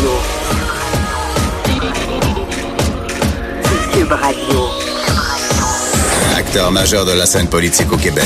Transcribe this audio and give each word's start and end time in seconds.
Radio. 0.00 0.18
Cube 3.92 4.12
Radio. 4.12 4.68
Acteur 6.36 6.72
majeur 6.72 7.04
de 7.04 7.12
la 7.12 7.26
scène 7.26 7.48
politique 7.48 7.92
au 7.92 7.98
Québec. 7.98 8.24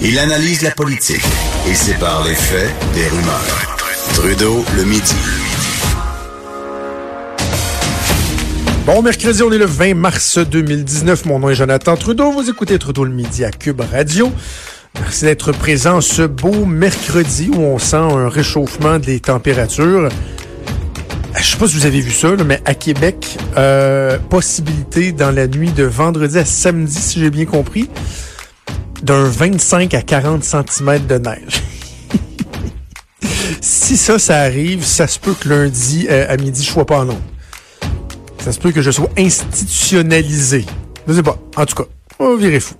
Il 0.00 0.16
analyse 0.16 0.62
la 0.62 0.70
politique 0.70 1.24
et 1.68 1.74
sépare 1.74 2.22
les 2.24 2.36
faits 2.36 2.70
des 2.94 3.08
rumeurs. 3.08 3.76
Trudeau 4.14 4.64
le 4.76 4.84
midi. 4.84 5.16
Bon 8.86 9.02
mercredi, 9.02 9.42
on 9.42 9.50
est 9.50 9.58
le 9.58 9.66
20 9.66 9.94
mars 9.94 10.38
2019. 10.38 11.24
Mon 11.24 11.40
nom 11.40 11.50
est 11.50 11.56
Jonathan 11.56 11.96
Trudeau. 11.96 12.30
Vous 12.30 12.48
écoutez 12.48 12.78
Trudeau 12.78 13.04
le 13.04 13.12
midi 13.12 13.44
à 13.44 13.50
Cube 13.50 13.80
Radio. 13.80 14.32
Merci 15.00 15.24
d'être 15.24 15.52
présent 15.52 16.00
ce 16.00 16.22
beau 16.22 16.64
mercredi 16.64 17.50
où 17.52 17.60
on 17.60 17.78
sent 17.78 17.96
un 17.96 18.28
réchauffement 18.28 18.98
des 18.98 19.20
températures. 19.20 20.08
Je 21.36 21.42
sais 21.42 21.56
pas 21.56 21.68
si 21.68 21.74
vous 21.74 21.86
avez 21.86 22.00
vu 22.00 22.12
ça, 22.12 22.30
mais 22.46 22.60
à 22.64 22.74
Québec, 22.74 23.36
euh, 23.56 24.18
possibilité 24.30 25.12
dans 25.12 25.30
la 25.30 25.46
nuit 25.46 25.72
de 25.72 25.84
vendredi 25.84 26.38
à 26.38 26.44
samedi, 26.44 26.94
si 26.94 27.20
j'ai 27.20 27.30
bien 27.30 27.44
compris, 27.44 27.90
d'un 29.02 29.24
25 29.24 29.92
à 29.94 30.02
40 30.02 30.44
cm 30.44 31.06
de 31.06 31.18
neige. 31.18 31.62
si 33.60 33.96
ça, 33.96 34.18
ça 34.18 34.40
arrive, 34.40 34.84
ça 34.84 35.06
se 35.06 35.18
peut 35.18 35.34
que 35.34 35.48
lundi 35.48 36.06
euh, 36.08 36.26
à 36.28 36.36
midi, 36.36 36.62
je 36.62 36.70
sois 36.70 36.86
pas 36.86 36.98
en 36.98 37.10
onde. 37.10 37.20
Ça 38.38 38.52
se 38.52 38.58
peut 38.58 38.72
que 38.72 38.80
je 38.80 38.90
sois 38.90 39.10
institutionnalisé. 39.18 40.64
Je 41.08 41.14
sais 41.14 41.22
pas. 41.22 41.38
En 41.56 41.66
tout 41.66 41.74
cas, 41.74 41.88
on 42.18 42.30
va 42.30 42.36
virer 42.36 42.60
fou. 42.60 42.74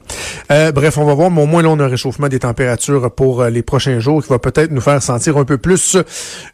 Euh, 0.50 0.72
bref, 0.72 0.98
on 0.98 1.04
va 1.04 1.14
voir, 1.14 1.30
mais 1.30 1.42
au 1.42 1.46
moins 1.46 1.62
là, 1.62 1.70
on 1.70 1.78
a 1.80 1.84
un 1.84 1.88
réchauffement 1.88 2.28
des 2.28 2.38
températures 2.38 3.10
pour 3.14 3.42
euh, 3.42 3.50
les 3.50 3.62
prochains 3.62 3.98
jours 3.98 4.22
qui 4.22 4.28
va 4.28 4.38
peut-être 4.38 4.70
nous 4.70 4.80
faire 4.80 5.02
sentir 5.02 5.36
un 5.36 5.44
peu 5.44 5.58
plus 5.58 5.96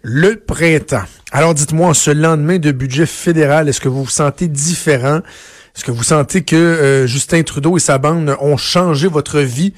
le 0.03 0.37
printemps. 0.37 1.05
Alors 1.33 1.55
dites-moi, 1.55 1.95
ce 1.95 2.11
lendemain 2.11 2.59
de 2.59 2.73
budget 2.73 3.07
fédéral, 3.07 3.69
est-ce 3.69 3.81
que 3.81 3.89
vous 3.89 4.05
vous 4.05 4.11
sentez 4.11 4.49
différent? 4.49 5.21
Est-ce 5.77 5.85
que 5.85 5.91
vous 5.91 6.05
sentez 6.05 6.43
que 6.43 6.57
euh, 6.57 7.07
Justin 7.07 7.43
Trudeau 7.43 7.77
et 7.77 7.81
sa 7.81 7.99
bande 7.99 8.37
ont 8.41 8.57
changé 8.57 9.09
votre 9.09 9.41
vie 9.41 9.73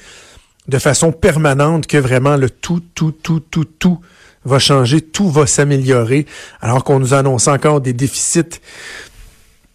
de 0.68 0.78
façon 0.78 1.12
permanente, 1.12 1.86
que 1.86 1.98
vraiment 1.98 2.36
le 2.36 2.48
tout, 2.48 2.82
tout, 2.94 3.12
tout, 3.12 3.40
tout, 3.40 3.64
tout 3.64 4.00
va 4.44 4.58
changer, 4.58 5.00
tout 5.00 5.30
va 5.30 5.46
s'améliorer, 5.46 6.26
alors 6.60 6.84
qu'on 6.84 6.98
nous 6.98 7.14
annonce 7.14 7.48
encore 7.48 7.80
des 7.80 7.92
déficits 7.92 8.60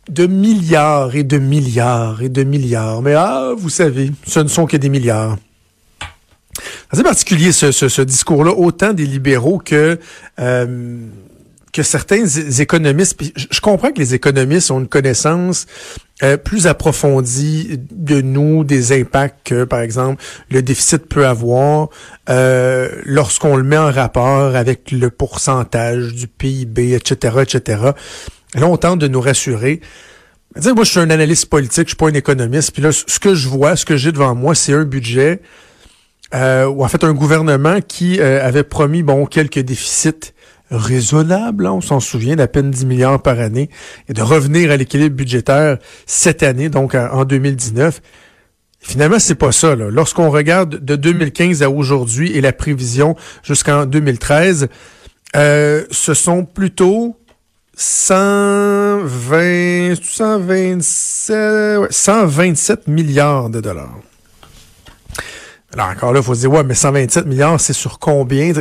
de 0.10 0.28
milliards 0.28 1.16
et 1.16 1.24
de 1.24 1.38
milliards 1.38 2.22
et 2.22 2.30
de 2.30 2.44
milliards. 2.44 3.02
Mais 3.02 3.14
ah, 3.14 3.54
vous 3.58 3.70
savez, 3.70 4.12
ce 4.26 4.40
ne 4.40 4.48
sont 4.48 4.66
que 4.66 4.78
des 4.78 4.90
milliards. 4.90 5.38
C'est 6.92 7.04
particulier 7.04 7.52
ce, 7.52 7.72
ce, 7.72 8.02
discours-là, 8.02 8.52
autant 8.52 8.94
des 8.94 9.06
libéraux 9.06 9.60
que 9.60 10.00
euh, 10.40 10.98
que 11.74 11.84
certains 11.84 12.26
économistes. 12.26 13.22
Je 13.52 13.60
comprends 13.60 13.92
que 13.92 14.00
les 14.00 14.16
économistes 14.16 14.72
ont 14.72 14.80
une 14.80 14.88
connaissance 14.88 15.68
euh, 16.24 16.36
plus 16.36 16.66
approfondie 16.66 17.80
de 17.92 18.22
nous, 18.22 18.64
des 18.64 19.00
impacts 19.00 19.48
que, 19.48 19.64
par 19.64 19.82
exemple, 19.82 20.24
le 20.50 20.64
déficit 20.64 21.06
peut 21.06 21.28
avoir 21.28 21.90
euh, 22.30 22.90
lorsqu'on 23.06 23.56
le 23.56 23.64
met 23.64 23.78
en 23.78 23.92
rapport 23.92 24.56
avec 24.56 24.92
le 24.92 25.12
pourcentage 25.12 26.16
du 26.16 26.28
PIB, 26.28 26.94
etc., 26.96 27.44
etc. 27.44 27.92
Et 28.58 28.60
là, 28.60 28.68
on 28.68 28.78
tente 28.78 29.00
de 29.00 29.08
nous 29.08 29.22
rassurer. 29.22 29.82
moi, 30.56 30.84
je 30.84 30.90
suis 30.90 31.00
un 31.00 31.12
analyste 31.12 31.46
politique, 31.46 31.84
je 31.84 31.90
suis 31.90 31.96
pas 31.96 32.08
un 32.08 32.14
économiste. 32.14 32.72
Puis 32.72 32.82
là, 32.82 32.92
ce 32.92 33.20
que 33.20 33.36
je 33.36 33.48
vois, 33.48 33.76
ce 33.76 33.86
que 33.86 33.96
j'ai 33.96 34.12
devant 34.12 34.34
moi, 34.34 34.56
c'est 34.56 34.74
un 34.74 34.84
budget 34.84 35.42
euh, 36.34 36.66
ou 36.66 36.84
en 36.84 36.88
fait 36.88 37.04
un 37.04 37.14
gouvernement 37.14 37.80
qui 37.88 38.20
euh, 38.20 38.46
avait 38.46 38.64
promis 38.64 39.04
bon 39.04 39.28
quelques 39.28 39.60
déficits 39.60 40.34
raisonnables, 40.72 41.68
hein, 41.68 41.74
on 41.74 41.82
s'en 41.82 42.00
souvient, 42.00 42.36
d'à 42.36 42.48
peine 42.48 42.72
10 42.72 42.88
milliards 42.88 43.22
par 43.22 43.40
année, 43.40 43.70
et 44.10 44.14
de 44.14 44.22
revenir 44.22 44.72
à 44.72 44.76
l'équilibre 44.76 45.16
budgétaire 45.16 45.78
cette 46.08 46.42
année, 46.42 46.68
donc 46.68 46.96
en 46.96 47.24
2019. 47.24 48.02
Finalement, 48.80 49.20
c'est 49.20 49.36
pas 49.36 49.52
ça. 49.52 49.76
Lorsqu'on 49.76 50.30
regarde 50.30 50.84
de 50.84 50.96
2015 50.96 51.62
à 51.62 51.70
aujourd'hui 51.70 52.34
et 52.34 52.42
la 52.42 52.52
prévision 52.54 53.16
jusqu'en 53.44 53.86
2013, 53.86 54.68
euh, 55.36 55.86
ce 55.92 56.14
sont 56.14 56.44
plutôt 56.44 57.16
120, 57.80 60.02
127, 60.02 61.92
127 61.92 62.88
milliards 62.88 63.52
de 63.52 63.62
dollars. 63.62 64.00
Alors 65.74 65.90
encore 65.90 66.12
là, 66.12 66.22
il 66.22 66.26
faut 66.26 66.34
se 66.34 66.40
dire, 66.40 66.52
ouais, 66.52 66.64
mais 66.64 66.74
127 66.74 67.28
milliards, 67.28 67.62
c'est 67.62 67.74
sur 67.74 68.00
combien? 68.00 68.52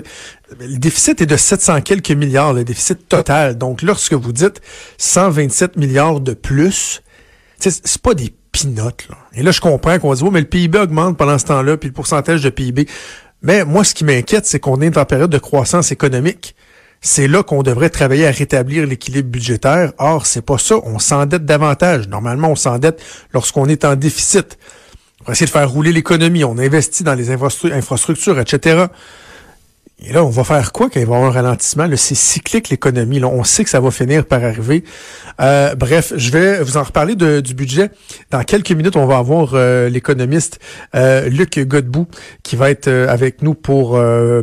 Le 0.60 0.76
déficit 0.76 1.22
est 1.22 1.26
de 1.26 1.38
700 1.38 1.81
quelques 1.81 2.10
milliards, 2.10 2.53
le 2.53 2.62
déficit 2.62 3.09
total. 3.09 3.56
Donc, 3.56 3.81
lorsque 3.81 4.12
vous 4.12 4.32
dites 4.32 4.60
127 4.99 5.76
milliards 5.76 6.21
de 6.21 6.34
plus, 6.34 7.03
c'est 7.59 8.03
pas 8.03 8.12
des 8.12 8.34
pinottes. 8.53 9.06
Là. 9.09 9.16
Et 9.32 9.43
là, 9.43 9.50
je 9.50 9.62
comprends 9.62 9.99
qu'on 9.99 10.10
va 10.10 10.16
dire, 10.16 10.31
mais 10.31 10.41
le 10.41 10.47
PIB 10.47 10.78
augmente 10.78 11.16
pendant 11.16 11.38
ce 11.38 11.47
temps-là, 11.47 11.78
puis 11.78 11.88
le 11.88 11.94
pourcentage 11.94 12.43
de 12.43 12.50
PIB. 12.50 12.87
Mais 13.41 13.65
moi, 13.65 13.82
ce 13.82 13.94
qui 13.94 14.05
m'inquiète, 14.05 14.44
c'est 14.44 14.60
qu'on 14.60 14.82
est 14.82 14.99
en 14.99 15.06
période 15.06 15.31
de 15.31 15.38
croissance 15.38 15.91
économique 15.91 16.55
c'est 17.01 17.29
là 17.29 17.43
qu'on 17.43 17.62
devrait 17.62 17.91
travailler 17.91 18.27
à 18.27 18.31
rétablir 18.31 18.87
l'équilibre 18.87 19.29
budgétaire. 19.29 19.93
Or, 19.99 20.27
c'est 20.27 20.43
pas 20.43 20.59
ça. 20.59 20.77
On 20.84 20.99
s'endette 20.99 21.45
davantage. 21.45 22.09
Normalement, 22.09 22.51
on 22.51 22.57
s'endette 22.57 23.03
lorsqu'on 23.33 23.67
est 23.67 23.84
en 23.84 23.97
déficit. 23.97 24.59
On 25.23 25.27
va 25.27 25.33
essayer 25.33 25.47
de 25.47 25.51
faire 25.53 25.71
rouler 25.71 25.93
l'économie. 25.93 26.45
On 26.45 26.59
investit 26.59 27.05
dans 27.05 27.15
les 27.15 27.31
infrastructures, 27.31 28.39
etc. 28.41 28.87
Et 29.99 30.12
là, 30.12 30.23
on 30.23 30.29
va 30.29 30.45
faire 30.45 30.73
quoi 30.73 30.91
quand 30.91 31.01
il 31.01 31.07
va 31.07 31.15
y 31.15 31.17
avoir 31.17 31.31
un 31.31 31.33
ralentissement? 31.33 31.89
C'est 31.97 32.15
cyclique 32.15 32.69
l'économie. 32.69 33.25
On 33.25 33.45
sait 33.45 33.65
que 33.65 33.71
ça 33.71 33.81
va 33.81 33.91
finir 33.91 34.27
par 34.27 34.45
arriver. 34.45 34.84
Euh, 35.41 35.75
bref, 35.75 36.12
je 36.15 36.31
vais 36.31 36.62
vous 36.62 36.77
en 36.77 36.83
reparler 36.83 37.15
du 37.15 37.55
budget. 37.55 37.91
Dans 38.31 38.43
quelques 38.43 38.73
minutes, 38.73 38.97
on 38.97 39.06
va 39.06 39.17
avoir 39.17 39.53
euh, 39.55 39.89
l'économiste 39.89 40.61
euh, 40.95 41.31
Luc 41.31 41.59
Godbout 41.59 42.09
qui 42.43 42.56
va 42.56 42.71
être 42.71 42.89
avec 42.89 43.41
nous 43.41 43.55
pour 43.55 43.99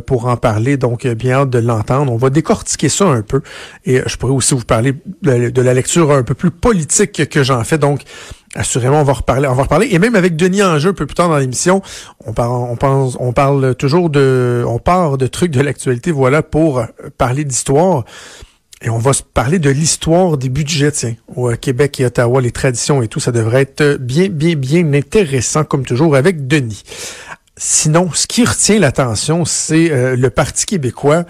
pour 0.06 0.26
en 0.26 0.36
parler. 0.36 0.76
Donc, 0.76 1.06
bien 1.06 1.42
hâte 1.42 1.50
de 1.50 1.60
l'entendre. 1.60 2.12
On 2.12 2.16
va 2.16 2.30
décortiquer 2.30 2.88
ça 2.88 3.04
un 3.04 3.22
peu. 3.22 3.40
Et 3.84 4.02
je 4.04 4.16
pourrais 4.16 4.32
aussi 4.32 4.54
vous 4.54 4.64
parler 4.64 4.94
de 5.22 5.62
la 5.62 5.72
lecture 5.72 6.10
un 6.10 6.24
peu 6.24 6.34
plus 6.34 6.50
politique 6.50 7.28
que 7.28 7.44
j'en 7.44 7.62
fais. 7.62 7.78
Donc, 7.78 8.02
Assurément, 8.54 9.00
on 9.00 9.04
va 9.04 9.14
reparler, 9.14 9.48
on 9.48 9.54
va 9.54 9.64
reparler. 9.64 9.88
Et 9.90 9.98
même 9.98 10.14
avec 10.14 10.36
Denis 10.36 10.62
Angeux, 10.62 10.90
un 10.90 10.94
peu 10.94 11.06
plus 11.06 11.14
tard 11.14 11.28
dans 11.28 11.38
l'émission, 11.38 11.82
on 12.24 12.32
parle, 12.32 12.52
on 12.52 12.76
pense, 12.76 13.16
on 13.18 13.32
parle 13.32 13.74
toujours 13.74 14.10
de, 14.10 14.64
on 14.66 14.78
part 14.78 15.18
de 15.18 15.26
trucs 15.26 15.50
de 15.50 15.60
l'actualité, 15.60 16.12
voilà, 16.12 16.42
pour 16.42 16.84
parler 17.18 17.44
d'histoire. 17.44 18.04
Et 18.80 18.90
on 18.90 18.98
va 18.98 19.12
se 19.12 19.22
parler 19.22 19.58
de 19.58 19.70
l'histoire 19.70 20.36
des 20.36 20.50
budgets, 20.50 20.92
tiens, 20.92 21.14
au 21.34 21.50
Québec 21.52 21.98
et 22.00 22.06
Ottawa, 22.06 22.40
les 22.40 22.52
traditions 22.52 23.02
et 23.02 23.08
tout. 23.08 23.18
Ça 23.18 23.32
devrait 23.32 23.62
être 23.62 23.96
bien, 23.98 24.28
bien, 24.28 24.54
bien 24.54 24.92
intéressant, 24.92 25.64
comme 25.64 25.84
toujours, 25.84 26.14
avec 26.14 26.46
Denis. 26.46 26.82
Sinon, 27.56 28.10
ce 28.12 28.26
qui 28.26 28.44
retient 28.44 28.78
l'attention, 28.78 29.44
c'est 29.44 29.90
euh, 29.90 30.16
le 30.16 30.28
Parti 30.28 30.66
québécois 30.66 31.24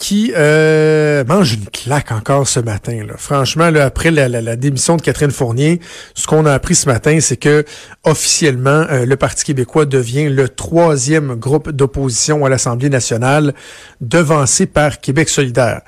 qui 0.00 0.32
euh, 0.34 1.24
mange 1.26 1.52
une 1.52 1.66
claque 1.66 2.10
encore 2.10 2.48
ce 2.48 2.58
matin. 2.58 3.04
Là. 3.06 3.14
Franchement, 3.18 3.70
là, 3.70 3.84
après 3.84 4.10
la, 4.10 4.56
démission 4.56 4.96
de 4.96 5.02
Catherine 5.02 5.30
Fournier, 5.30 5.78
ce 6.14 6.26
qu'on 6.26 6.46
a 6.46 6.54
appris 6.54 6.74
ce 6.74 6.88
matin, 6.88 7.18
c'est 7.20 7.36
que 7.36 7.66
officiellement, 8.04 8.86
euh, 8.90 9.04
le 9.04 9.16
Parti 9.16 9.44
québécois 9.44 9.84
devient 9.84 10.30
le 10.30 10.48
troisième 10.48 11.34
groupe 11.34 11.70
d'opposition 11.70 12.46
à 12.46 12.48
l'Assemblée 12.48 12.88
nationale, 12.88 13.52
devancé 14.00 14.64
par 14.64 15.00
Québec 15.00 15.28
solidaire. 15.28 15.82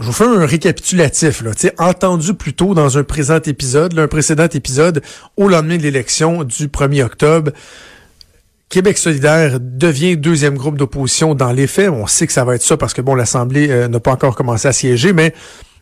Je 0.00 0.06
vous 0.06 0.12
fais 0.12 0.24
un 0.24 0.44
récapitulatif, 0.44 1.42
là, 1.42 1.52
entendu 1.78 2.34
plus 2.34 2.54
tôt 2.54 2.74
dans 2.74 2.98
un 2.98 3.04
présent 3.04 3.38
épisode, 3.46 3.92
là, 3.92 4.02
un 4.02 4.08
précédent 4.08 4.48
épisode, 4.52 5.02
au 5.36 5.46
lendemain 5.46 5.76
de 5.76 5.82
l'élection 5.82 6.42
du 6.42 6.66
1er 6.66 7.04
octobre. 7.04 7.52
Québec 8.70 8.98
solidaire 8.98 9.58
devient 9.58 10.16
deuxième 10.16 10.56
groupe 10.56 10.78
d'opposition 10.78 11.34
dans 11.34 11.50
les 11.50 11.66
faits. 11.66 11.90
On 11.90 12.06
sait 12.06 12.28
que 12.28 12.32
ça 12.32 12.44
va 12.44 12.54
être 12.54 12.62
ça 12.62 12.76
parce 12.76 12.94
que 12.94 13.02
bon, 13.02 13.16
l'Assemblée 13.16 13.68
euh, 13.68 13.88
n'a 13.88 13.98
pas 13.98 14.12
encore 14.12 14.36
commencé 14.36 14.68
à 14.68 14.72
siéger, 14.72 15.12
mais 15.12 15.34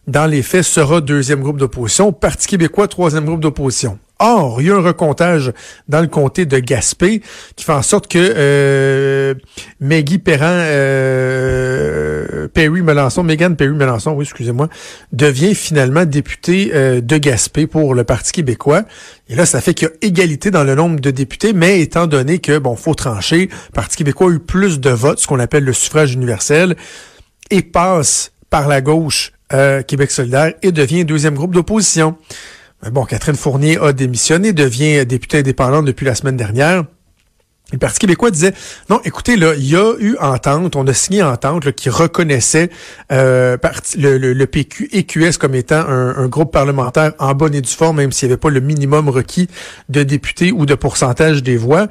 dans 0.06 0.24
les 0.24 0.40
faits, 0.40 0.62
sera 0.62 1.02
deuxième 1.02 1.42
groupe 1.42 1.58
d'opposition. 1.58 2.12
Parti 2.12 2.48
québécois, 2.48 2.88
troisième 2.88 3.26
groupe 3.26 3.40
d'opposition. 3.40 3.98
Or, 4.20 4.60
il 4.60 4.66
y 4.66 4.70
a 4.70 4.74
un 4.74 4.80
recomptage 4.80 5.52
dans 5.88 6.00
le 6.00 6.08
comté 6.08 6.44
de 6.44 6.58
Gaspé 6.58 7.22
qui 7.54 7.64
fait 7.64 7.72
en 7.72 7.82
sorte 7.82 8.08
que 8.08 8.18
euh, 8.18 9.34
Maggie 9.80 10.18
Perrin, 10.18 10.46
euh, 10.46 12.48
Perry 12.48 12.82
Melançon, 12.82 13.22
Megan 13.22 13.54
Perry 13.54 13.74
Melançon, 13.74 14.12
oui, 14.12 14.24
excusez-moi, 14.24 14.68
devient 15.12 15.54
finalement 15.54 16.04
député 16.04 16.72
euh, 16.74 17.00
de 17.00 17.16
Gaspé 17.16 17.68
pour 17.68 17.94
le 17.94 18.02
Parti 18.02 18.32
québécois. 18.32 18.82
Et 19.28 19.36
là, 19.36 19.46
ça 19.46 19.60
fait 19.60 19.74
qu'il 19.74 19.86
y 19.86 19.90
a 19.90 19.94
égalité 20.00 20.50
dans 20.50 20.64
le 20.64 20.74
nombre 20.74 20.98
de 20.98 21.10
députés, 21.12 21.52
mais 21.52 21.80
étant 21.80 22.08
donné 22.08 22.40
que, 22.40 22.58
bon, 22.58 22.74
faut 22.74 22.94
trancher, 22.94 23.48
le 23.50 23.72
Parti 23.72 23.96
québécois 23.96 24.30
a 24.30 24.34
eu 24.34 24.40
plus 24.40 24.80
de 24.80 24.90
votes, 24.90 25.20
ce 25.20 25.28
qu'on 25.28 25.38
appelle 25.38 25.64
le 25.64 25.72
suffrage 25.72 26.14
universel, 26.14 26.76
et 27.50 27.62
passe 27.62 28.32
par 28.50 28.66
la 28.66 28.80
gauche 28.80 29.32
euh, 29.52 29.82
Québec 29.82 30.10
solidaire 30.10 30.54
et 30.62 30.72
devient 30.72 31.04
deuxième 31.04 31.34
groupe 31.34 31.54
d'opposition. 31.54 32.16
Bon, 32.86 33.04
Catherine 33.04 33.34
Fournier 33.34 33.76
a 33.78 33.92
démissionné, 33.92 34.52
devient 34.52 35.04
députée 35.04 35.38
indépendante 35.38 35.84
depuis 35.84 36.06
la 36.06 36.14
semaine 36.14 36.36
dernière. 36.36 36.84
Le 37.70 37.76
Parti 37.76 37.98
québécois 37.98 38.30
disait 38.30 38.54
non, 38.88 38.98
écoutez, 39.04 39.36
là, 39.36 39.52
il 39.54 39.68
y 39.68 39.76
a 39.76 39.92
eu 39.98 40.16
entente, 40.20 40.74
on 40.74 40.86
a 40.86 40.94
signé 40.94 41.22
entente 41.22 41.66
là, 41.66 41.72
qui 41.72 41.90
reconnaissait 41.90 42.70
euh, 43.12 43.58
le, 43.98 44.16
le, 44.16 44.46
PQ 44.46 44.88
et 44.92 45.04
QS 45.04 45.36
comme 45.38 45.54
étant 45.54 45.84
un, 45.86 46.28
groupe 46.28 46.50
parlementaire 46.50 47.12
en 47.18 47.34
bonne 47.34 47.54
et 47.54 47.60
due 47.60 47.70
forme, 47.70 47.98
même 47.98 48.10
s'il 48.10 48.28
n'y 48.28 48.32
avait 48.32 48.40
pas 48.40 48.48
le 48.48 48.60
minimum 48.60 49.10
requis 49.10 49.48
de 49.90 50.02
députés 50.02 50.50
ou 50.50 50.64
de 50.64 50.74
pourcentage 50.74 51.42
des 51.42 51.58
voix. 51.58 51.88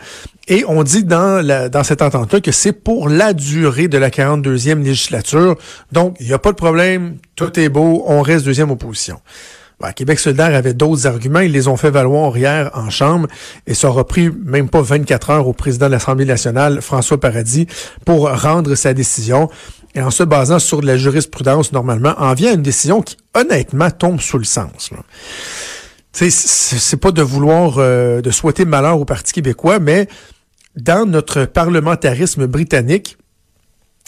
Et 0.47 0.63
on 0.67 0.81
dit 0.81 1.03
dans, 1.03 1.45
la, 1.45 1.69
dans 1.69 1.83
cette 1.83 2.01
entente-là 2.01 2.41
que 2.41 2.51
c'est 2.51 2.71
pour 2.71 3.07
la 3.07 3.33
durée 3.33 3.87
de 3.87 3.99
la 3.99 4.09
42e 4.09 4.81
législature. 4.81 5.57
Donc, 5.91 6.15
il 6.19 6.25
n'y 6.25 6.33
a 6.33 6.39
pas 6.39 6.51
de 6.51 6.57
problème, 6.57 7.17
tout 7.35 7.59
est 7.59 7.69
beau, 7.69 8.03
on 8.07 8.23
reste 8.23 8.45
deuxième 8.45 8.71
opposition. 8.71 9.19
Ben, 9.79 9.91
Québec 9.91 10.19
solidaire 10.19 10.55
avait 10.55 10.73
d'autres 10.73 11.05
arguments. 11.05 11.39
Ils 11.39 11.51
les 11.51 11.67
ont 11.67 11.77
fait 11.77 11.91
valoir 11.91 12.35
hier 12.35 12.71
en 12.73 12.89
Chambre 12.89 13.27
et 13.67 13.75
ça 13.75 13.89
aura 13.89 14.07
pris 14.07 14.31
même 14.31 14.69
pas 14.69 14.81
24 14.81 15.29
heures 15.29 15.47
au 15.47 15.53
président 15.53 15.85
de 15.85 15.91
l'Assemblée 15.91 16.25
nationale, 16.25 16.81
François 16.81 17.19
Paradis, 17.19 17.67
pour 18.03 18.29
rendre 18.29 18.73
sa 18.73 18.95
décision. 18.95 19.49
Et 19.93 20.01
en 20.01 20.09
se 20.09 20.23
basant 20.23 20.59
sur 20.59 20.81
de 20.81 20.87
la 20.87 20.97
jurisprudence, 20.97 21.71
normalement, 21.73 22.15
en 22.17 22.33
vient 22.33 22.55
une 22.55 22.63
décision 22.63 23.01
qui, 23.01 23.17
honnêtement, 23.35 23.91
tombe 23.91 24.19
sous 24.19 24.37
le 24.39 24.45
sens. 24.45 24.89
C'est 26.11 26.97
pas 26.97 27.11
de 27.11 27.21
vouloir, 27.21 27.75
euh, 27.77 28.21
de 28.21 28.31
souhaiter 28.31 28.65
malheur 28.65 28.99
au 28.99 29.05
Parti 29.05 29.33
québécois, 29.33 29.77
mais 29.79 30.07
dans 30.75 31.07
notre 31.07 31.45
parlementarisme 31.45 32.47
britannique, 32.47 33.17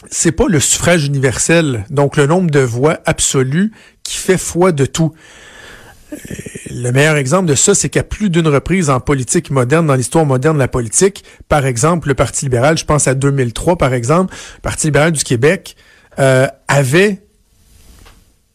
c'est 0.09 0.31
pas 0.31 0.45
le 0.47 0.59
suffrage 0.59 1.05
universel, 1.05 1.85
donc 1.89 2.17
le 2.17 2.25
nombre 2.25 2.49
de 2.49 2.59
voix 2.59 2.99
absolues, 3.05 3.71
qui 4.03 4.17
fait 4.17 4.37
foi 4.37 4.71
de 4.71 4.85
tout. 4.85 5.13
Le 6.71 6.91
meilleur 6.91 7.17
exemple 7.17 7.49
de 7.49 7.55
ça, 7.55 7.73
c'est 7.73 7.89
qu'à 7.89 8.03
plus 8.03 8.29
d'une 8.29 8.47
reprise 8.47 8.89
en 8.89 8.99
politique 8.99 9.49
moderne, 9.49 9.87
dans 9.87 9.95
l'histoire 9.95 10.25
moderne 10.25 10.55
de 10.55 10.59
la 10.59 10.67
politique, 10.67 11.23
par 11.47 11.65
exemple, 11.65 12.07
le 12.07 12.13
Parti 12.13 12.45
libéral, 12.45 12.77
je 12.77 12.85
pense 12.85 13.07
à 13.07 13.15
2003, 13.15 13.77
par 13.77 13.93
exemple, 13.93 14.33
le 14.57 14.61
Parti 14.61 14.87
libéral 14.87 15.11
du 15.11 15.23
Québec 15.23 15.75
euh, 16.19 16.47
avait, 16.67 17.23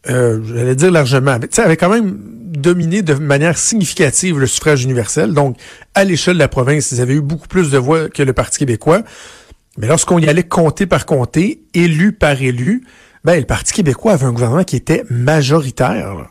euh, 0.09 0.41
j'allais 0.45 0.75
dire 0.75 0.91
largement, 0.91 1.37
mais 1.39 1.59
avait 1.59 1.77
quand 1.77 1.89
même 1.89 2.17
dominé 2.55 3.01
de 3.01 3.13
manière 3.15 3.57
significative 3.57 4.39
le 4.39 4.47
suffrage 4.47 4.83
universel. 4.83 5.33
Donc, 5.33 5.57
à 5.93 6.03
l'échelle 6.03 6.35
de 6.35 6.39
la 6.39 6.47
province, 6.47 6.91
ils 6.91 7.01
avaient 7.01 7.15
eu 7.15 7.21
beaucoup 7.21 7.47
plus 7.47 7.69
de 7.69 7.77
voix 7.77 8.09
que 8.09 8.23
le 8.23 8.33
Parti 8.33 8.59
québécois. 8.59 9.01
Mais 9.77 9.87
lorsqu'on 9.87 10.19
y 10.19 10.29
allait 10.29 10.43
compter 10.43 10.85
par 10.85 11.05
comté, 11.05 11.63
élu 11.73 12.13
par 12.13 12.41
élu, 12.41 12.85
ben, 13.25 13.39
le 13.39 13.45
Parti 13.45 13.73
québécois 13.73 14.13
avait 14.13 14.25
un 14.25 14.31
gouvernement 14.31 14.63
qui 14.63 14.77
était 14.77 15.03
majoritaire. 15.09 16.29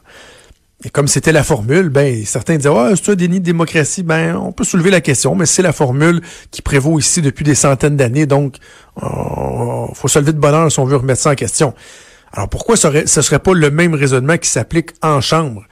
Et 0.84 0.90
comme 0.90 1.08
c'était 1.08 1.32
la 1.32 1.42
formule, 1.42 1.88
ben 1.88 2.24
certains 2.26 2.56
disaient 2.56 2.70
ah, 2.74 2.90
c'est 2.94 3.12
un 3.12 3.14
déni 3.14 3.40
de 3.40 3.44
démocratie. 3.44 4.02
Ben 4.02 4.36
on 4.36 4.52
peut 4.52 4.64
soulever 4.64 4.90
la 4.90 5.00
question, 5.00 5.34
mais 5.34 5.46
c'est 5.46 5.62
la 5.62 5.72
formule 5.72 6.20
qui 6.50 6.60
prévaut 6.60 6.98
ici 6.98 7.22
depuis 7.22 7.44
des 7.44 7.54
centaines 7.54 7.96
d'années, 7.96 8.26
donc 8.26 8.56
oh, 9.00 9.88
faut 9.94 10.08
se 10.08 10.18
lever 10.18 10.32
de 10.32 10.38
bonheur 10.38 10.70
si 10.70 10.78
on 10.78 10.84
veut 10.84 10.96
remettre 10.96 11.20
ça 11.20 11.30
en 11.30 11.34
question. 11.34 11.74
Alors 12.32 12.48
pourquoi 12.48 12.76
ce 12.76 13.06
ce 13.06 13.22
serait 13.22 13.38
pas 13.38 13.54
le 13.54 13.70
même 13.70 13.94
raisonnement 13.94 14.36
qui 14.36 14.48
s'applique 14.48 14.90
en 15.02 15.20
chambre? 15.20 15.64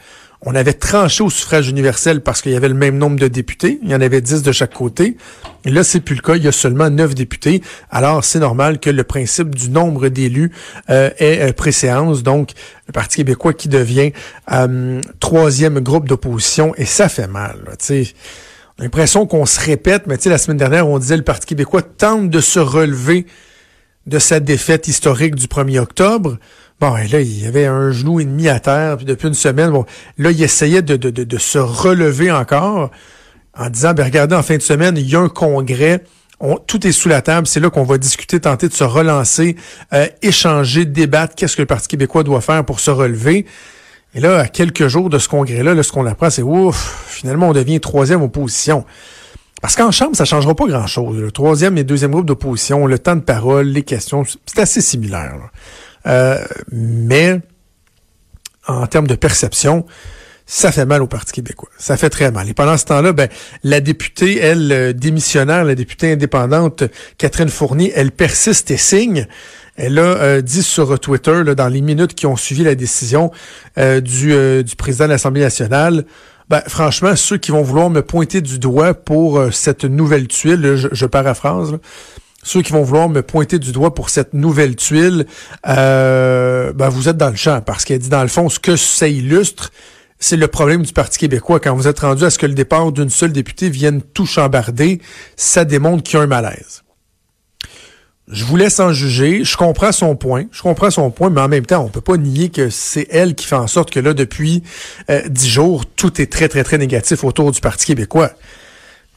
On 0.45 0.55
avait 0.57 0.73
tranché 0.73 1.23
au 1.23 1.31
suffrage 1.31 1.69
universel 1.69 2.21
parce 2.21 2.43
qu'il 2.43 2.53
y 2.53 2.57
avait 2.57 2.69
le 2.69 2.75
même 2.75 2.99
nombre 2.99 3.19
de 3.19 3.29
députés. 3.29 3.79
Il 3.83 3.91
y 3.91 3.95
en 3.95 4.01
avait 4.01 4.21
10 4.21 4.43
de 4.43 4.51
chaque 4.51 4.75
côté. 4.75 5.17
Et 5.65 5.71
là, 5.71 5.85
c'est 5.85 6.01
plus 6.01 6.17
le 6.17 6.21
cas. 6.21 6.35
Il 6.35 6.43
y 6.43 6.49
a 6.49 6.53
seulement 6.53 6.91
9 6.91 7.15
députés. 7.15 7.63
Alors, 7.91 8.25
c'est 8.25 8.41
normal 8.41 8.81
que 8.81 8.91
le 8.91 9.05
principe 9.05 9.55
du 9.55 9.71
nombre 9.71 10.09
d'élus 10.09 10.51
euh, 10.91 11.11
ait 11.19 11.49
euh, 11.49 11.53
préséance. 11.53 12.25
Donc, 12.25 12.51
le 12.89 12.93
Parti 12.93 13.19
québécois 13.19 13.55
qui 13.55 13.69
devient 13.69 14.13
euh, 14.51 15.01
troisième 15.21 15.79
groupe 15.79 16.09
d'opposition. 16.09 16.75
Et 16.77 16.87
ça 16.87 17.09
fait 17.09 17.29
mal. 17.29 17.59
Tu 17.79 18.09
on 18.79 18.81
a 18.81 18.85
l'impression 18.85 19.27
qu'on 19.27 19.47
se 19.47 19.61
répète. 19.61 20.09
Mais 20.09 20.19
tu 20.19 20.29
la 20.29 20.39
semaine 20.39 20.57
dernière, 20.57 20.89
on 20.89 20.99
disait 20.99 21.17
le 21.17 21.23
Parti 21.23 21.47
québécois 21.47 21.83
tente 21.83 22.31
de 22.31 22.41
se 22.41 22.59
relever 22.59 23.27
de 24.07 24.19
sa 24.19 24.41
défaite 24.41 24.89
historique 24.89 25.37
du 25.37 25.47
1er 25.47 25.79
octobre. 25.79 26.39
Bon, 26.83 26.95
là, 26.95 27.21
il 27.21 27.45
y 27.45 27.47
avait 27.47 27.67
un 27.67 27.93
genou 27.93 28.19
et 28.19 28.25
demi 28.25 28.49
à 28.49 28.59
terre, 28.59 28.97
puis 28.97 29.07
depuis 29.07 29.29
une 29.29 29.35
semaine, 29.35 29.71
bon, 29.71 29.87
là, 30.19 30.33
il 30.33 30.43
essayait 30.43 30.83
de, 30.83 30.97
de, 30.97 31.11
de, 31.11 31.39
se 31.39 31.59
relever 31.59 32.33
encore 32.33 32.91
en 33.57 33.71
disant, 33.71 33.95
ben 33.95 34.03
regardez, 34.03 34.35
en 34.35 34.43
fin 34.43 34.57
de 34.57 34.63
semaine, 34.63 34.97
il 34.97 35.09
y 35.09 35.15
a 35.15 35.21
un 35.21 35.29
congrès, 35.29 36.03
on, 36.41 36.57
tout 36.57 36.85
est 36.85 36.91
sous 36.91 37.09
la 37.09 37.23
table, 37.23 37.47
c'est 37.47 37.61
là 37.61 37.71
qu'on 37.71 37.85
va 37.85 37.99
discuter, 37.99 38.41
tenter 38.41 38.67
de 38.67 38.73
se 38.73 38.83
relancer, 38.83 39.55
euh, 39.93 40.09
échanger, 40.23 40.85
débattre, 40.85 41.37
qu'est-ce 41.37 41.55
que 41.55 41.63
le 41.63 41.67
Parti 41.67 41.87
québécois 41.87 42.25
doit 42.25 42.41
faire 42.41 42.65
pour 42.65 42.81
se 42.81 42.91
relever. 42.91 43.47
Et 44.17 44.21
là, 44.21 44.41
à 44.41 44.49
quelques 44.49 44.89
jours 44.89 45.09
de 45.09 45.21
ce 45.21 45.29
congrès-là, 45.29 45.75
là, 45.75 45.85
ce 45.85 45.93
qu'on 45.93 46.07
apprend, 46.07 46.31
c'est 46.31 46.43
ouf, 46.43 47.07
finalement, 47.07 47.51
on 47.51 47.53
devient 47.53 47.79
troisième 47.79 48.23
opposition. 48.23 48.85
Parce 49.61 49.77
qu'en 49.77 49.93
Chambre, 49.93 50.17
ça 50.17 50.25
changera 50.25 50.57
pas 50.57 50.67
grand-chose. 50.67 51.17
Le 51.17 51.31
troisième 51.31 51.79
et 51.79 51.85
deuxième 51.85 52.11
groupe 52.11 52.27
d'opposition, 52.27 52.89
le 52.89 52.99
temps 52.99 53.15
de 53.15 53.21
parole, 53.21 53.69
les 53.69 53.85
questions, 53.85 54.25
c'est 54.47 54.59
assez 54.59 54.81
similaire. 54.81 55.37
Mais 56.05 57.41
en 58.67 58.87
termes 58.87 59.07
de 59.07 59.15
perception, 59.15 59.87
ça 60.47 60.73
fait 60.73 60.85
mal 60.85 61.03
au 61.03 61.07
Parti 61.07 61.33
québécois. 61.33 61.71
Ça 61.79 61.97
fait 61.97 62.11
très 62.11 62.31
mal. 62.31 62.49
Et 62.49 62.55
pendant 62.55 62.77
ce 62.77 62.85
temps-là, 62.87 63.13
ben, 63.13 63.29
la 63.65 63.81
députée, 63.81 64.39
elle, 64.39 64.73
euh, 64.73 64.93
démissionnaire, 64.93 65.65
la 65.65 65.75
députée 65.75 66.13
indépendante, 66.13 66.85
Catherine 67.17 67.49
Fournier, 67.49 67.93
elle 67.95 68.13
persiste 68.13 68.71
et 68.71 68.77
signe. 68.77 69.27
Elle 69.77 69.99
a 69.99 70.03
euh, 70.03 70.41
dit 70.43 70.63
sur 70.63 70.99
Twitter, 71.01 71.43
là, 71.45 71.55
dans 71.55 71.69
les 71.69 71.81
minutes 71.81 72.15
qui 72.15 72.27
ont 72.27 72.37
suivi 72.37 72.65
la 72.65 72.75
décision 72.75 73.31
du, 73.77 74.35
président 74.77 75.07
de 75.07 75.11
l'Assemblée 75.11 75.41
nationale, 75.41 76.05
ben, 76.51 76.61
franchement, 76.67 77.17
ceux 77.17 77.39
qui 77.39 77.51
vont 77.51 77.63
vouloir 77.63 77.89
me 77.89 78.03
pointer 78.03 78.43
du 78.43 78.59
doigt 78.59 78.93
pour 78.93 79.43
cette 79.53 79.85
nouvelle 79.85 80.29
tuile, 80.29 80.77
je, 80.77 80.89
je, 80.93 81.07
paraphrase, 81.07 81.79
ceux 82.43 82.63
qui 82.63 82.73
vont 82.73 82.83
vouloir 82.83 83.09
me 83.09 83.23
pointer 83.23 83.59
du 83.59 83.73
doigt 83.73 83.95
pour 83.95 84.11
cette 84.11 84.35
nouvelle 84.35 84.77
tuile, 84.77 85.27
euh, 85.69 86.73
ben 86.73 86.89
vous 86.89 87.09
êtes 87.09 87.17
dans 87.17 87.31
le 87.31 87.37
champ. 87.37 87.61
Parce 87.61 87.85
qu'elle 87.85 88.01
dit, 88.01 88.09
dans 88.09 88.23
le 88.23 88.29
fond, 88.29 88.49
ce 88.49 88.59
que 88.59 88.77
ça 88.77 89.07
illustre, 89.07 89.71
c'est 90.19 90.37
le 90.37 90.49
problème 90.49 90.83
du 90.83 90.93
Parti 90.93 91.19
québécois. 91.19 91.61
Quand 91.61 91.75
vous 91.75 91.89
êtes 91.89 92.01
rendu 92.01 92.25
à 92.25 92.31
ce 92.31 92.39
que 92.39 92.47
le 92.47 92.55
départ 92.55 92.93
d'une 92.93 93.11
seule 93.11 93.33
députée 93.33 93.71
vienne 93.71 94.03
tout 94.03 94.27
chambarder, 94.27 95.01
ça 95.37 95.65
démontre 95.65 96.03
qu'il 96.03 96.17
y 96.17 96.21
a 96.21 96.25
un 96.25 96.27
malaise. 96.27 96.83
Je 98.29 98.45
vous 98.45 98.57
laisse 98.57 98.81
en 98.81 98.93
juger. 98.93 99.45
Je 99.45 99.57
comprends 99.57 99.93
son 99.93 100.17
point. 100.17 100.45
Je 100.53 100.63
comprends 100.63 100.91
son 100.91 101.11
point, 101.11 101.29
mais 101.29 101.41
en 101.41 101.49
même 101.49 101.67
temps, 101.67 101.85
on 101.85 101.89
peut 101.89 102.01
pas 102.01 102.17
nier 102.17 102.51
que 102.51 102.71
c'est 102.71 103.07
elle 103.11 103.35
qui 103.35 103.47
fait 103.47 103.57
en 103.57 103.67
sorte 103.67 103.91
que 103.91 104.01
là, 104.01 104.15
depuis 104.15 104.63
euh, 105.11 105.23
dix 105.29 105.49
jours, 105.49 105.85
tout 105.87 106.21
est 106.21 106.31
très, 106.31 106.49
très, 106.49 106.65
très 106.65 106.79
négatif 106.79 107.25
autour 107.25 107.53
du 107.53 107.61
Parti 107.61 107.87
québécois. 107.87 108.31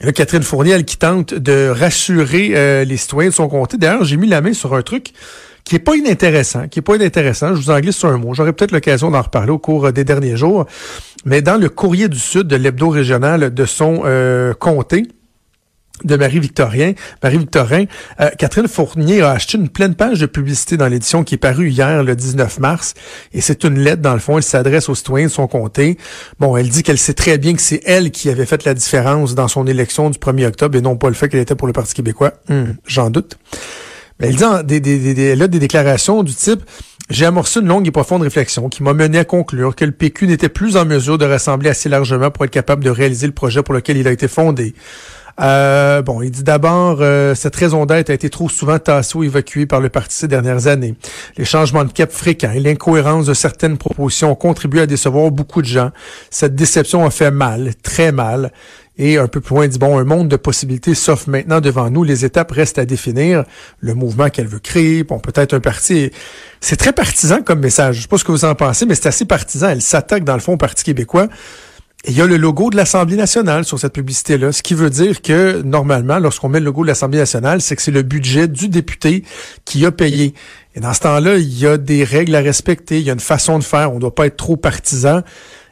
Là, 0.01 0.11
Catherine 0.11 0.43
Fournier, 0.43 0.83
qui 0.83 0.97
tente 0.97 1.33
de 1.33 1.69
rassurer 1.69 2.51
euh, 2.55 2.83
les 2.83 2.97
citoyens 2.97 3.29
de 3.29 3.33
son 3.35 3.47
comté. 3.47 3.77
D'ailleurs, 3.77 4.03
j'ai 4.03 4.17
mis 4.17 4.27
la 4.27 4.41
main 4.41 4.53
sur 4.53 4.73
un 4.75 4.81
truc 4.81 5.13
qui 5.63 5.75
est 5.75 5.79
pas 5.79 5.95
inintéressant, 5.95 6.67
qui 6.67 6.79
est 6.79 6.81
pas 6.81 6.95
inintéressant. 6.95 7.55
Je 7.55 7.61
vous 7.61 7.71
en 7.71 7.79
glisse 7.79 7.95
sur 7.95 8.09
un 8.09 8.17
mot. 8.17 8.33
J'aurai 8.33 8.53
peut-être 8.53 8.71
l'occasion 8.71 9.09
d'en 9.09 9.21
reparler 9.21 9.51
au 9.51 9.57
cours 9.57 9.91
des 9.91 10.03
derniers 10.03 10.37
jours. 10.37 10.65
Mais 11.23 11.41
dans 11.41 11.59
le 11.59 11.69
courrier 11.69 12.07
du 12.07 12.19
Sud 12.19 12.47
de 12.47 12.55
l'hebdo 12.55 12.89
régional 12.89 13.53
de 13.53 13.65
son 13.65 14.03
euh, 14.05 14.53
comté, 14.53 15.07
de 16.03 16.15
Marie-Victorien, 16.17 16.93
Marie-Victorin, 17.23 17.85
euh, 18.19 18.29
Catherine 18.37 18.67
Fournier 18.67 19.21
a 19.21 19.31
acheté 19.31 19.57
une 19.57 19.69
pleine 19.69 19.95
page 19.95 20.19
de 20.19 20.25
publicité 20.25 20.77
dans 20.77 20.87
l'édition 20.87 21.23
qui 21.23 21.35
est 21.35 21.39
parue 21.39 21.69
hier, 21.69 22.03
le 22.03 22.15
19 22.15 22.59
mars, 22.59 22.93
et 23.33 23.41
c'est 23.41 23.63
une 23.63 23.79
lettre, 23.79 24.01
dans 24.01 24.13
le 24.13 24.19
fond, 24.19 24.37
elle 24.37 24.43
s'adresse 24.43 24.89
aux 24.89 24.95
citoyens 24.95 25.27
de 25.27 25.31
son 25.31 25.47
comté. 25.47 25.97
Bon, 26.39 26.57
elle 26.57 26.69
dit 26.69 26.83
qu'elle 26.83 26.97
sait 26.97 27.13
très 27.13 27.37
bien 27.37 27.53
que 27.53 27.61
c'est 27.61 27.81
elle 27.85 28.11
qui 28.11 28.29
avait 28.29 28.45
fait 28.45 28.65
la 28.65 28.73
différence 28.73 29.35
dans 29.35 29.47
son 29.47 29.65
élection 29.67 30.09
du 30.09 30.19
1er 30.19 30.47
octobre, 30.47 30.77
et 30.77 30.81
non 30.81 30.97
pas 30.97 31.07
le 31.07 31.15
fait 31.15 31.29
qu'elle 31.29 31.39
était 31.39 31.55
pour 31.55 31.67
le 31.67 31.73
Parti 31.73 31.93
québécois. 31.93 32.33
Hum, 32.49 32.75
j'en 32.85 33.09
doute. 33.09 33.37
Mais 34.19 34.27
elle 34.29 34.35
dit 34.35 35.21
elle 35.21 35.41
a 35.41 35.47
des 35.47 35.59
déclarations 35.59 36.23
du 36.23 36.33
type 36.33 36.61
j'ai 37.09 37.25
amorcé 37.25 37.59
une 37.59 37.67
longue 37.67 37.87
et 37.87 37.91
profonde 37.91 38.23
réflexion 38.23 38.67
qui 38.67 38.81
m'a 38.81 38.93
mené 38.93 39.19
à 39.19 39.25
conclure 39.25 39.75
que 39.75 39.85
le 39.85 39.91
PQ 39.91 40.27
n'était 40.27 40.49
plus 40.49 40.75
en 40.75 40.85
mesure 40.85 41.17
de 41.17 41.25
rassembler 41.25 41.69
assez 41.69 41.87
largement 41.87 42.31
pour 42.31 42.45
être 42.45 42.51
capable 42.51 42.83
de 42.83 42.89
réaliser 42.89 43.27
le 43.27 43.33
projet 43.33 43.61
pour 43.61 43.75
lequel 43.75 43.97
il 43.97 44.07
a 44.07 44.11
été 44.11 44.27
fondé. 44.27 44.73
Euh, 45.41 46.01
bon, 46.01 46.21
il 46.21 46.31
dit 46.31 46.43
d'abord, 46.43 46.99
euh, 47.01 47.35
cette 47.35 47.55
raison 47.55 47.85
d'être 47.85 48.09
a 48.09 48.13
été 48.13 48.29
trop 48.29 48.47
souvent 48.47 48.79
tassée 48.79 49.17
ou 49.17 49.23
évacuée 49.23 49.65
par 49.65 49.81
le 49.81 49.89
parti 49.89 50.15
ces 50.15 50.27
dernières 50.27 50.67
années. 50.67 50.95
Les 51.37 51.45
changements 51.45 51.83
de 51.83 51.91
cap 51.91 52.11
fréquents 52.11 52.51
et 52.51 52.59
l'incohérence 52.59 53.25
de 53.25 53.33
certaines 53.33 53.77
propositions 53.77 54.31
ont 54.31 54.35
contribué 54.35 54.81
à 54.81 54.85
décevoir 54.87 55.31
beaucoup 55.31 55.61
de 55.61 55.67
gens. 55.67 55.91
Cette 56.29 56.55
déception 56.55 57.05
a 57.05 57.09
fait 57.09 57.31
mal, 57.31 57.73
très 57.83 58.11
mal. 58.11 58.51
Et 58.97 59.17
un 59.17 59.27
peu 59.27 59.41
plus 59.41 59.55
loin, 59.55 59.65
il 59.65 59.69
dit, 59.69 59.77
bon, 59.77 59.99
un 59.99 60.05
monde 60.05 60.29
de 60.29 60.37
possibilités 60.37 60.95
s'offre 60.95 61.29
maintenant 61.29 61.59
devant 61.59 61.89
nous. 61.89 62.05
Les 62.05 62.23
étapes 62.23 62.51
restent 62.51 62.79
à 62.79 62.85
définir. 62.85 63.43
Le 63.81 63.93
mouvement 63.93 64.29
qu'elle 64.29 64.47
veut 64.47 64.59
créer, 64.59 65.03
bon, 65.03 65.19
peut-être 65.19 65.53
un 65.53 65.59
parti. 65.59 66.11
C'est 66.61 66.77
très 66.77 66.93
partisan 66.93 67.41
comme 67.41 67.59
message. 67.59 67.97
Je 67.97 68.01
sais 68.03 68.07
pas 68.07 68.17
ce 68.17 68.23
que 68.23 68.31
vous 68.31 68.45
en 68.45 68.55
pensez, 68.55 68.85
mais 68.85 68.95
c'est 68.95 69.07
assez 69.07 69.25
partisan. 69.25 69.67
Elle 69.67 69.81
s'attaque, 69.81 70.23
dans 70.23 70.35
le 70.35 70.39
fond, 70.39 70.53
au 70.53 70.57
Parti 70.57 70.85
québécois 70.85 71.27
il 72.07 72.15
y 72.15 72.21
a 72.21 72.25
le 72.25 72.37
logo 72.37 72.69
de 72.69 72.75
l'Assemblée 72.75 73.15
nationale 73.15 73.65
sur 73.65 73.79
cette 73.79 73.93
publicité-là, 73.93 74.51
ce 74.51 74.61
qui 74.61 74.73
veut 74.73 74.89
dire 74.89 75.21
que 75.21 75.61
normalement, 75.61 76.19
lorsqu'on 76.19 76.49
met 76.49 76.59
le 76.59 76.65
logo 76.65 76.83
de 76.83 76.87
l'Assemblée 76.87 77.19
nationale, 77.19 77.61
c'est 77.61 77.75
que 77.75 77.81
c'est 77.81 77.91
le 77.91 78.03
budget 78.03 78.47
du 78.47 78.67
député 78.67 79.23
qui 79.65 79.85
a 79.85 79.91
payé. 79.91 80.33
Et 80.75 80.79
dans 80.79 80.93
ce 80.93 80.99
temps-là, 81.01 81.37
il 81.37 81.57
y 81.57 81.65
a 81.65 81.77
des 81.77 82.03
règles 82.03 82.35
à 82.35 82.41
respecter, 82.41 82.99
il 82.99 83.05
y 83.05 83.09
a 83.09 83.13
une 83.13 83.19
façon 83.19 83.57
de 83.57 83.63
faire, 83.63 83.91
on 83.91 83.95
ne 83.95 84.01
doit 84.01 84.13
pas 84.13 84.27
être 84.27 84.37
trop 84.37 84.57
partisan. 84.57 85.21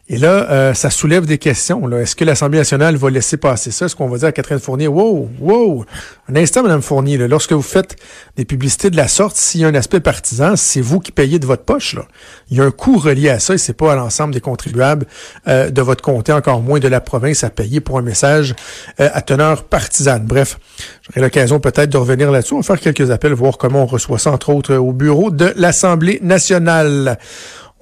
Et 0.10 0.18
là, 0.18 0.52
euh, 0.52 0.74
ça 0.74 0.90
soulève 0.90 1.26
des 1.26 1.38
questions. 1.38 1.90
Est-ce 1.98 2.18
que 2.18 2.26
l'Assemblée 2.26 2.58
nationale 2.58 2.98
va 2.98 3.10
laisser 3.10 3.38
passer 3.38 3.72
ça? 3.72 3.86
Est-ce 3.86 3.96
qu'on 3.96 4.10
va 4.10 4.18
dire 4.18 4.28
à 4.28 4.32
Catherine 4.34 4.60
Fournier, 4.60 4.90
wow, 4.90 5.30
wow, 5.40 5.86
un 6.28 6.36
instant, 6.36 6.62
Madame 6.62 6.82
Fournier, 6.82 7.18
lorsque 7.30 7.54
vous 7.54 7.62
faites 7.62 7.96
des 8.36 8.44
publicités 8.44 8.90
de 8.90 8.98
la 8.98 9.08
sorte, 9.08 9.38
s'il 9.38 9.62
y 9.62 9.66
a 9.66 9.70
un 9.70 9.76
aspect 9.76 10.02
partisan, 10.02 10.58
c'est 10.58 10.82
vous 10.82 11.00
qui 11.00 11.14
payez 11.14 11.40
de 11.40 11.46
votre 11.46 11.64
poche. 11.64 11.96
Là. 11.96 12.06
Il 12.50 12.58
y 12.58 12.62
a 12.62 12.66
un 12.66 12.72
coût 12.72 12.98
relié 12.98 13.30
à 13.30 13.40
ça 13.40 13.54
et 13.54 13.58
c'est 13.58 13.74
pas 13.74 13.94
à 13.94 13.96
l'ensemble 13.96 14.34
des 14.34 14.42
contribuables 14.42 15.06
euh, 15.48 15.70
de 15.70 15.82
votre 15.82 16.04
comté, 16.04 16.34
encore 16.34 16.62
moins 16.62 16.80
de 16.80 16.88
la 16.90 17.00
province, 17.00 17.46
à 17.46 17.50
payer 17.50 17.80
pour 17.80 17.98
un 17.98 18.02
message 18.02 18.56
euh, 19.00 19.10
à 19.14 19.22
teneur 19.22 19.64
partisane. 19.64 20.26
Bref, 20.26 20.60
j'aurai 21.04 21.22
l'occasion 21.22 21.62
peut-être 21.62 21.90
de 21.90 21.98
revenir 21.98 22.30
là-dessus. 22.30 22.56
On 22.56 22.60
va 22.60 22.64
faire 22.64 22.82
quelques 22.82 23.10
appels, 23.10 23.32
voir 23.32 23.58
comment 23.58 23.84
on 23.84 23.88
reçoit 23.88 24.20
ça, 24.20 24.32
entre 24.32 24.50
autres, 24.50 24.76
au 24.76 24.92
bureau 24.92 25.32
de 25.32 25.54
l'Assemblée 25.56 26.20
nationale. 26.22 27.18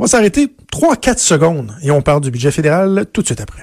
On 0.01 0.05
va 0.05 0.07
s'arrêter 0.07 0.51
3-4 0.73 1.19
secondes 1.19 1.75
et 1.83 1.91
on 1.91 2.01
parle 2.01 2.21
du 2.21 2.31
budget 2.31 2.49
fédéral 2.49 3.05
tout 3.13 3.21
de 3.21 3.27
suite 3.27 3.39
après. 3.39 3.59